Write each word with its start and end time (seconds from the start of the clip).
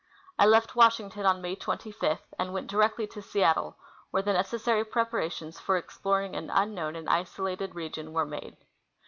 I 0.39 0.47
left 0.47 0.75
Washington 0.75 1.27
on 1.27 1.43
May 1.43 1.55
25 1.55 2.23
and 2.39 2.51
went 2.51 2.65
directly 2.65 3.05
to 3.05 3.21
Seattle, 3.21 3.75
where 4.09 4.23
the 4.23 4.33
necessary 4.33 4.83
preparations 4.83 5.59
for 5.59 5.79
explor 5.79 6.25
ing 6.25 6.35
an 6.35 6.49
unknown 6.49 6.95
and 6.95 7.07
isolated 7.07 7.75
region 7.75 8.11
were 8.11 8.25
made. 8.25 8.57